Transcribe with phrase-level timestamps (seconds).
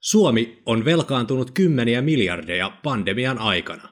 [0.01, 3.89] Suomi on velkaantunut kymmeniä miljardeja pandemian aikana.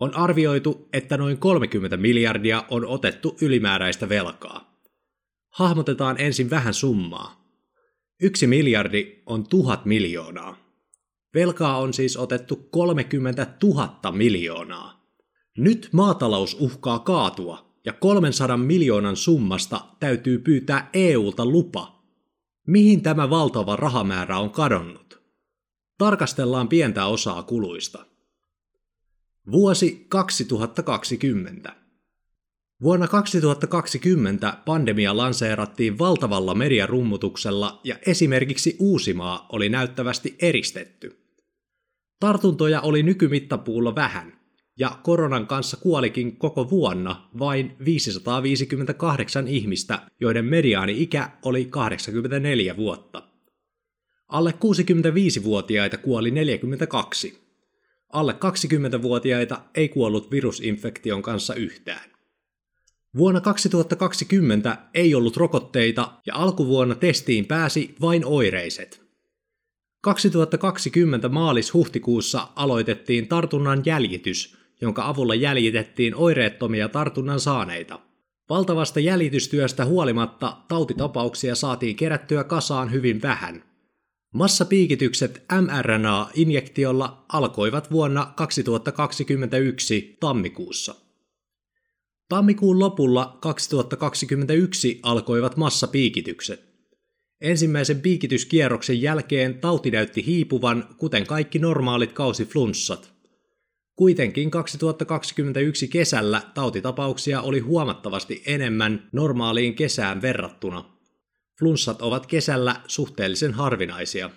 [0.00, 4.80] On arvioitu, että noin 30 miljardia on otettu ylimääräistä velkaa.
[5.50, 7.47] Hahmotetaan ensin vähän summaa.
[8.22, 10.56] Yksi miljardi on tuhat miljoonaa.
[11.34, 15.14] Velkaa on siis otettu 30 000 miljoonaa.
[15.58, 22.02] Nyt maatalous uhkaa kaatua ja 300 miljoonan summasta täytyy pyytää EUlta lupa.
[22.66, 25.22] Mihin tämä valtava rahamäärä on kadonnut?
[25.98, 28.06] Tarkastellaan pientä osaa kuluista.
[29.52, 31.87] Vuosi 2020.
[32.82, 41.18] Vuonna 2020 pandemia lanseerattiin valtavalla mediarummutuksella ja esimerkiksi Uusimaa oli näyttävästi eristetty.
[42.20, 44.32] Tartuntoja oli nykymittapuulla vähän,
[44.78, 53.22] ja koronan kanssa kuolikin koko vuonna vain 558 ihmistä, joiden mediaani-ikä oli 84 vuotta.
[54.28, 57.38] Alle 65-vuotiaita kuoli 42.
[58.12, 62.17] Alle 20-vuotiaita ei kuollut virusinfektion kanssa yhtään.
[63.16, 69.08] Vuonna 2020 ei ollut rokotteita ja alkuvuonna testiin pääsi vain oireiset.
[70.02, 78.00] 2020 maalis-huhtikuussa aloitettiin tartunnan jäljitys, jonka avulla jäljitettiin oireettomia tartunnan saaneita.
[78.48, 83.62] Valtavasta jäljitystyöstä huolimatta tautitapauksia saatiin kerättyä kasaan hyvin vähän.
[84.34, 91.07] Massapiikitykset mRNA-injektiolla alkoivat vuonna 2021 tammikuussa.
[92.28, 96.68] Tammikuun lopulla 2021 alkoivat massapiikitykset.
[97.40, 103.12] Ensimmäisen piikityskierroksen jälkeen tauti näytti hiipuvan, kuten kaikki normaalit kausiflunssat.
[103.96, 110.84] Kuitenkin 2021 kesällä tautitapauksia oli huomattavasti enemmän normaaliin kesään verrattuna.
[111.58, 114.30] Flunssat ovat kesällä suhteellisen harvinaisia.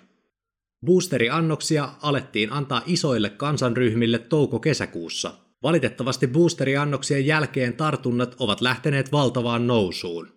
[0.86, 5.41] Boosteriannoksia alettiin antaa isoille kansanryhmille touko-kesäkuussa.
[5.62, 10.32] Valitettavasti boosteriannoksien jälkeen tartunnat ovat lähteneet valtavaan nousuun.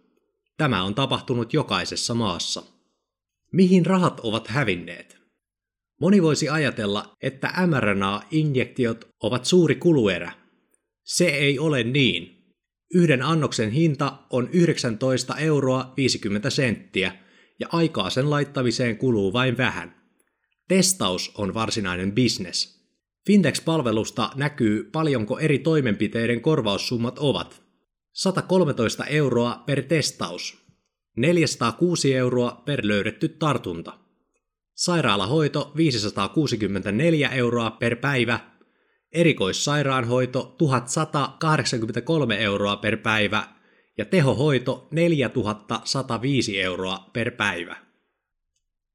[0.58, 2.64] Tämä on tapahtunut jokaisessa maassa.
[3.52, 5.18] Mihin rahat ovat hävinneet?
[6.02, 10.32] Moni voisi ajatella, että mRNA-injektiot ovat suuri kuluerä.
[11.04, 12.36] Se ei ole niin.
[12.94, 17.16] Yhden annoksen hinta on 19 euroa 50 senttiä
[17.60, 19.96] ja aikaa sen laittamiseen kuluu vain vähän.
[20.68, 22.85] Testaus on varsinainen bisnes.
[23.26, 27.62] Fintex-palvelusta näkyy paljonko eri toimenpiteiden korvaussummat ovat.
[28.12, 30.58] 113 euroa per testaus,
[31.18, 34.00] 406 euroa per löydetty tartunta.
[34.74, 38.40] Sairaalahoito 564 euroa per päivä,
[39.12, 43.48] erikoissairaanhoito 1183 euroa per päivä
[43.98, 47.76] ja tehohoito 4105 euroa per päivä.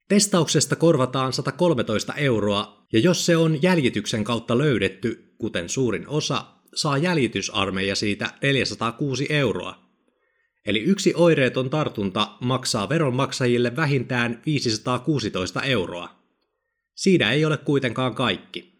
[0.08, 6.98] Testauksesta korvataan 113 euroa, ja jos se on jäljityksen kautta löydetty, kuten suurin osa, saa
[6.98, 9.90] jäljitysarmeija siitä 406 euroa.
[10.66, 16.08] Eli yksi oireeton tartunta maksaa veronmaksajille vähintään 516 euroa.
[16.94, 18.70] Siinä ei ole kuitenkaan kaikki.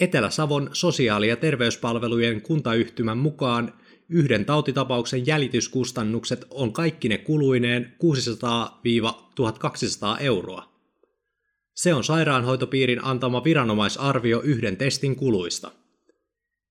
[0.00, 3.74] Etelä-Savon sosiaali- ja terveyspalvelujen kuntayhtymän mukaan
[4.08, 10.73] yhden tautitapauksen jäljityskustannukset on kaikki ne kuluineen 600-1200 euroa.
[11.74, 15.72] Se on sairaanhoitopiirin antama viranomaisarvio yhden testin kuluista.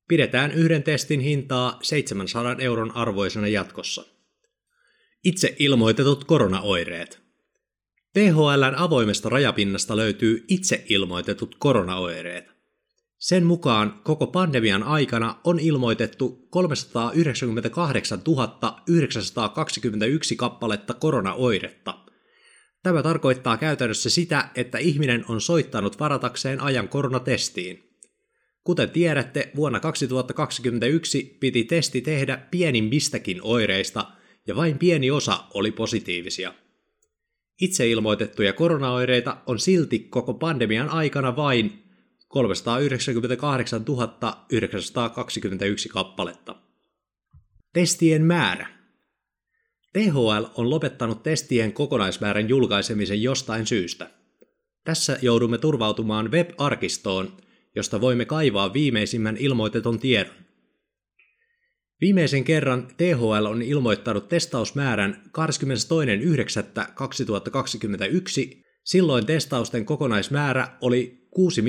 [0.07, 4.05] Pidetään yhden testin hintaa 700 euron arvoisena jatkossa.
[5.23, 7.23] Itse ilmoitetut koronaoireet.
[8.13, 12.45] THLn avoimesta rajapinnasta löytyy itse ilmoitetut koronaoireet.
[13.17, 18.21] Sen mukaan koko pandemian aikana on ilmoitettu 398
[18.87, 22.02] 921 kappaletta koronaoiretta.
[22.83, 27.89] Tämä tarkoittaa käytännössä sitä, että ihminen on soittanut varatakseen ajan koronatestiin.
[28.63, 34.11] Kuten tiedätte, vuonna 2021 piti testi tehdä pienimmistäkin oireista,
[34.47, 36.53] ja vain pieni osa oli positiivisia.
[37.61, 41.83] Itse ilmoitettuja koronaoireita on silti koko pandemian aikana vain
[42.27, 43.85] 398
[44.49, 46.55] 921 kappaletta.
[47.73, 48.82] Testien määrä.
[49.93, 54.09] THL on lopettanut testien kokonaismäärän julkaisemisen jostain syystä.
[54.83, 57.37] Tässä joudumme turvautumaan web-arkistoon,
[57.75, 60.33] josta voimme kaivaa viimeisimmän ilmoitetun tiedon.
[62.01, 65.31] Viimeisen kerran THL on ilmoittanut testausmäärän 22.9.2021.
[68.83, 71.61] Silloin testausten kokonaismäärä oli 6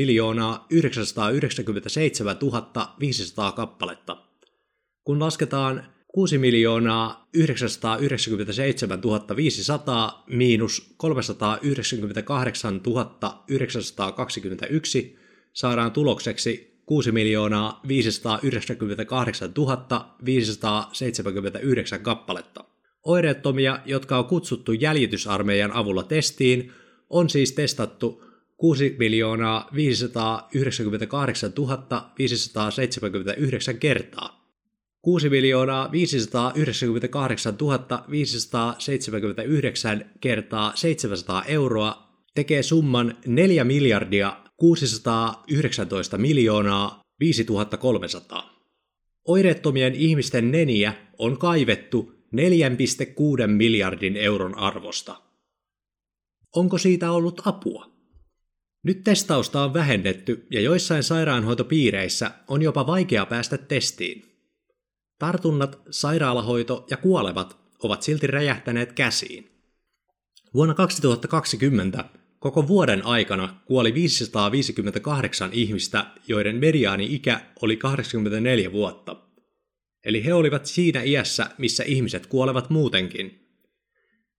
[0.70, 2.36] 997
[3.00, 4.16] 500 kappaletta.
[5.04, 6.36] Kun lasketaan 6
[7.32, 9.00] 997
[9.36, 12.80] 500 miinus 398
[13.48, 15.18] 921
[15.52, 17.10] saadaan tulokseksi 6
[17.88, 19.52] 598
[20.24, 22.64] 579 kappaletta.
[23.04, 26.72] Oireettomia, jotka on kutsuttu jäljitysarmeijan avulla testiin,
[27.10, 28.24] on siis testattu
[28.56, 28.96] 6
[29.74, 31.52] 598
[32.18, 34.43] 579 kertaa.
[35.04, 37.54] 6 598
[38.10, 48.54] 579 kertaa 700 euroa tekee summan 4 miljardia 619 miljoonaa 5300.
[49.28, 52.40] Oireettomien ihmisten neniä on kaivettu 4,6
[53.46, 55.22] miljardin euron arvosta.
[56.56, 57.90] Onko siitä ollut apua?
[58.82, 64.33] Nyt testausta on vähennetty ja joissain sairaanhoitopiireissä on jopa vaikea päästä testiin.
[65.18, 69.50] Tartunnat, sairaalahoito ja kuolevat ovat silti räjähtäneet käsiin.
[70.54, 72.04] Vuonna 2020
[72.38, 79.16] koko vuoden aikana kuoli 558 ihmistä, joiden mediaani-ikä oli 84 vuotta.
[80.04, 83.48] Eli he olivat siinä iässä, missä ihmiset kuolevat muutenkin.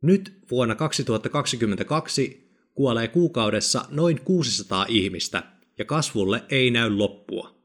[0.02, 5.44] Nyt vuonna 2022 kuolee kuukaudessa noin 600 ihmistä,
[5.78, 7.56] ja kasvulle ei näy loppua.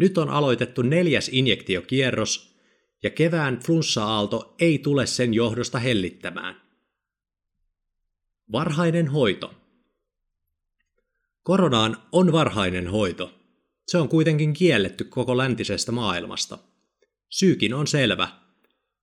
[0.00, 2.56] Nyt on aloitettu neljäs injektiokierros,
[3.02, 6.62] ja kevään flunssa-aalto ei tule sen johdosta hellittämään.
[8.52, 9.54] Varhainen hoito.
[11.42, 13.34] Koronaan on varhainen hoito.
[13.86, 16.58] Se on kuitenkin kielletty koko läntisestä maailmasta.
[17.28, 18.28] Syykin on selvä.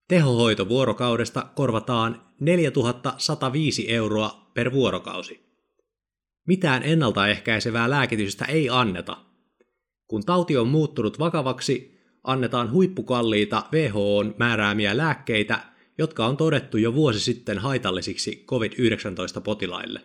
[0.07, 5.39] Tehohoito vuorokaudesta korvataan 4105 euroa per vuorokausi.
[6.47, 9.26] Mitään ennaltaehkäisevää lääkitystä ei anneta.
[10.07, 15.59] Kun tauti on muuttunut vakavaksi, annetaan huippukalliita WHOn määräämiä lääkkeitä,
[15.98, 20.01] jotka on todettu jo vuosi sitten haitallisiksi COVID-19-potilaille.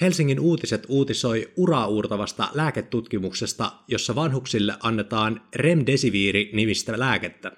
[0.00, 7.52] Helsingin uutiset uutisoi uraauurtavasta lääketutkimuksesta, jossa vanhuksille annetaan remdesiviiri-nimistä lääkettä.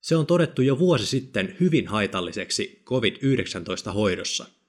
[0.00, 4.59] Se on todettu jo vuosi sitten hyvin haitalliseksi COVID-19-hoidossa.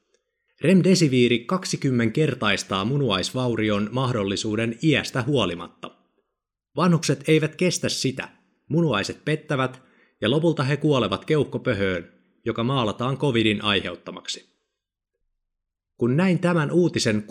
[0.61, 5.91] Remdesiviiri 20 kertaistaa munuaisvaurion mahdollisuuden iästä huolimatta.
[6.75, 8.29] Vanhukset eivät kestä sitä.
[8.67, 9.81] Munuaiset pettävät
[10.21, 12.11] ja lopulta he kuolevat keuhkopöhöön,
[12.45, 14.51] joka maalataan covidin aiheuttamaksi.
[15.97, 17.27] Kun näin tämän uutisen 6.4.2022,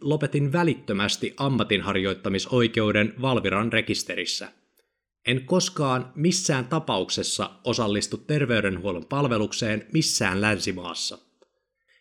[0.00, 4.52] lopetin välittömästi ammatinharjoittamisoikeuden Valviran rekisterissä.
[5.26, 11.18] En koskaan missään tapauksessa osallistu terveydenhuollon palvelukseen missään länsimaassa.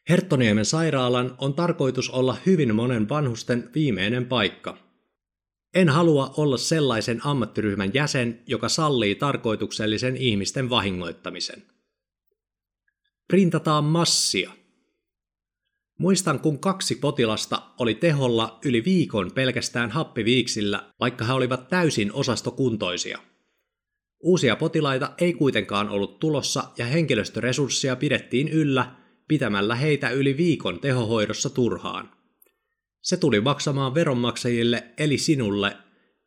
[0.09, 4.77] Herttoniemen sairaalan on tarkoitus olla hyvin monen vanhusten viimeinen paikka–
[5.73, 11.63] en halua olla sellaisen ammattiryhmän jäsen, joka sallii tarkoituksellisen ihmisten vahingoittamisen.
[13.27, 14.51] Printataan massia.
[15.99, 23.19] Muistan, kun kaksi potilasta oli teholla yli viikon pelkästään happiviiksillä, vaikka he olivat täysin osastokuntoisia.
[24.23, 28.95] Uusia potilaita ei kuitenkaan ollut tulossa ja henkilöstöresursseja pidettiin yllä
[29.27, 32.11] pitämällä heitä yli viikon tehohoidossa turhaan.
[33.01, 35.77] Se tuli maksamaan veronmaksajille eli sinulle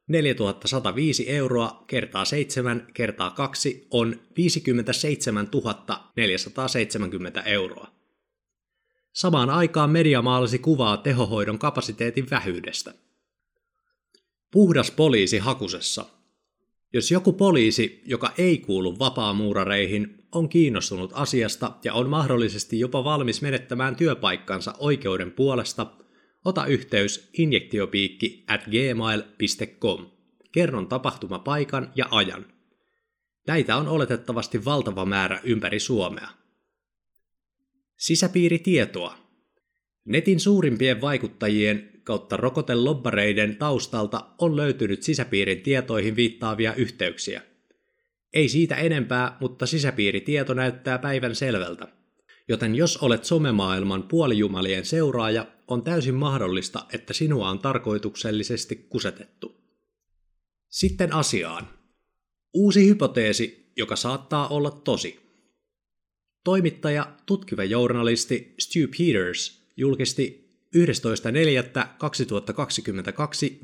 [0.08, 5.48] 4105 euroa kertaa 7 kertaa 2 on 57
[6.16, 8.01] 470 euroa.
[9.12, 12.94] Samaan aikaan media maalasi kuvaa tehohoidon kapasiteetin vähyydestä.
[14.52, 16.04] Puhdas poliisi hakusessa.
[16.92, 23.42] Jos joku poliisi, joka ei kuulu vapaamuurareihin, on kiinnostunut asiasta ja on mahdollisesti jopa valmis
[23.42, 25.86] menettämään työpaikkansa oikeuden puolesta–
[26.44, 30.06] Ota yhteys injektiopiikki at gmail.com.
[30.52, 32.46] Kerron tapahtumapaikan ja ajan.
[33.46, 36.28] Näitä on oletettavasti valtava määrä ympäri Suomea.
[38.02, 39.18] Sisäpiiritietoa.
[40.04, 47.42] Netin suurimpien vaikuttajien kautta rokotelobbareiden taustalta on löytynyt sisäpiirin tietoihin viittaavia yhteyksiä.
[48.32, 51.88] Ei siitä enempää, mutta sisäpiiritieto näyttää päivän selvältä–
[52.48, 59.56] Joten jos olet somemaailman puolijumalien seuraaja, on täysin mahdollista, että sinua on tarkoituksellisesti kusetettu.
[60.68, 61.68] Sitten asiaan.
[62.54, 65.20] Uusi hypoteesi, joka saattaa olla tosi.
[66.44, 70.80] Toimittaja, tutkiva journalisti Stu Peters julkisti 11.4.2022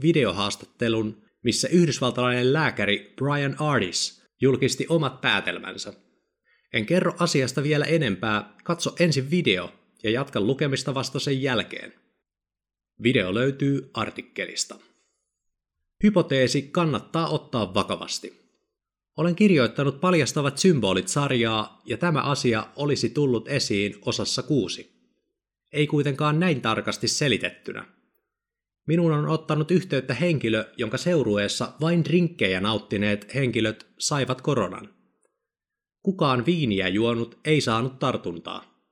[0.02, 5.92] videohaastattelun, missä yhdysvaltalainen lääkäri Brian Ardis julkisti omat päätelmänsä.
[6.72, 11.94] En kerro asiasta vielä enempää, katso ensin video ja jatka lukemista vasta sen jälkeen.
[13.02, 14.78] Video löytyy artikkelista.
[16.02, 18.47] Hypoteesi kannattaa ottaa vakavasti.
[19.18, 24.92] Olen kirjoittanut paljastavat symbolit sarjaa ja tämä asia olisi tullut esiin osassa kuusi.
[25.72, 27.84] Ei kuitenkaan näin tarkasti selitettynä.
[28.86, 34.94] Minun on ottanut yhteyttä henkilö, jonka seurueessa vain drinkkejä nauttineet henkilöt saivat koronan.
[36.02, 38.84] Kukaan viiniä juonut ei saanut tartuntaa.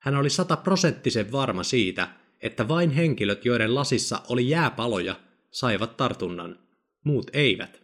[0.00, 2.08] Hän oli sataprosenttisen varma siitä,
[2.40, 6.58] että vain henkilöt, joiden lasissa oli jääpaloja, saivat tartunnan.
[7.04, 7.83] Muut eivät.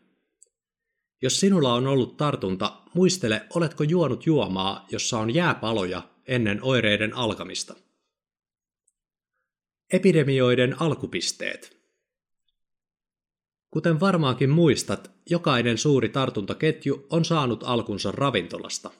[1.22, 7.74] Jos sinulla on ollut tartunta, muistele, oletko juonut juomaa, jossa on jääpaloja ennen oireiden alkamista.
[9.92, 11.80] Epidemioiden alkupisteet.
[13.70, 18.90] Kuten varmaankin muistat, jokainen suuri tartuntaketju on saanut alkunsa ravintolasta.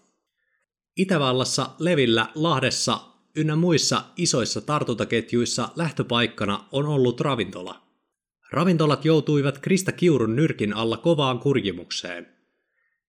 [0.97, 3.01] Itävallassa, Levillä, Lahdessa
[3.37, 7.90] ynnä muissa isoissa tartuntaketjuissa lähtöpaikkana on ollut ravintola.
[8.53, 12.27] Ravintolat joutuivat Krista Kiurun nyrkin alla kovaan kurjimukseen.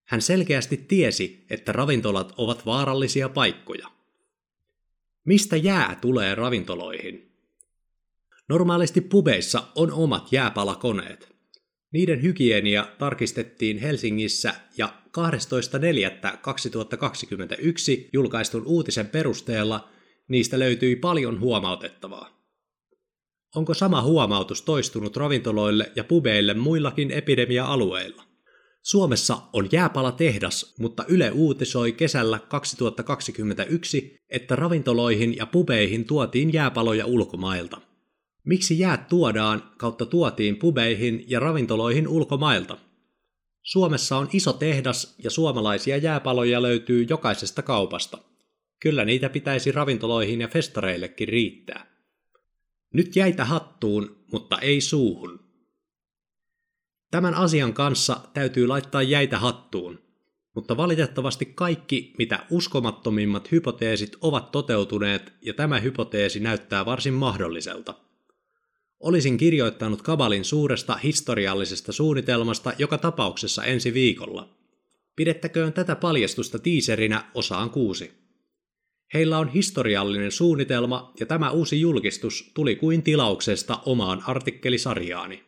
[0.04, 3.88] Hän selkeästi tiesi, että ravintolat ovat vaarallisia paikkoja.
[5.26, 7.32] Mistä jää tulee ravintoloihin?
[8.50, 11.36] Normaalisti pubeissa on omat jääpalakoneet.
[11.92, 19.90] Niiden hygienia tarkistettiin Helsingissä ja 12.4.2021 julkaistun uutisen perusteella
[20.28, 22.41] niistä löytyi paljon huomautettavaa.
[23.56, 28.24] Onko sama huomautus toistunut ravintoloille ja pubeille muillakin epidemia-alueilla?
[28.82, 37.82] Suomessa on jääpalatehdas, mutta Yle uutisoi kesällä 2021, että ravintoloihin ja pubeihin tuotiin jääpaloja ulkomailta.
[38.44, 42.78] Miksi jäät tuodaan kautta tuotiin pubeihin ja ravintoloihin ulkomailta?
[43.64, 48.18] Suomessa on iso tehdas ja suomalaisia jääpaloja löytyy jokaisesta kaupasta.
[48.80, 52.01] Kyllä niitä pitäisi ravintoloihin ja festareillekin riittää.
[52.94, 55.40] Nyt jäitä hattuun, mutta ei suuhun.
[57.12, 60.00] Tämän asian kanssa täytyy laittaa jäitä hattuun,
[60.56, 67.94] mutta valitettavasti kaikki, mitä uskomattomimmat hypoteesit ovat toteutuneet, ja tämä hypoteesi näyttää varsin mahdolliselta.
[69.00, 74.50] Olisin kirjoittanut Kabalin suuresta historiallisesta suunnitelmasta joka tapauksessa ensi viikolla.
[75.16, 78.21] Pidettäköön tätä paljastusta tiiserinä osaan kuusi.
[79.14, 85.44] Heillä on historiallinen suunnitelma ja tämä uusi julkistus tuli kuin tilauksesta omaan artikkelisarjaani.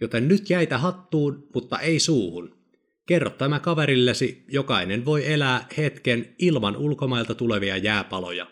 [0.00, 2.56] Joten nyt jäitä hattuun, mutta ei suuhun.
[3.06, 8.46] Kerro tämä kaverillesi, jokainen voi elää hetken ilman ulkomailta tulevia jääpaloja.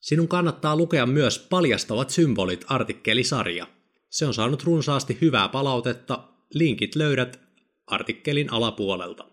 [0.00, 3.66] Sinun kannattaa lukea myös Paljastavat symbolit artikkelisarja.
[4.10, 6.28] Se on saanut runsaasti hyvää palautetta.
[6.54, 7.40] Linkit löydät
[7.86, 9.31] artikkelin alapuolelta.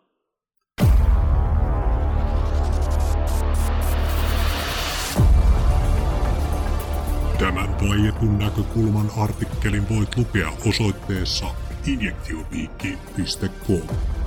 [7.40, 11.46] Tämän vaietun näkökulman artikkelin voit lukea osoitteessa
[11.88, 14.19] injektiopiikki.com.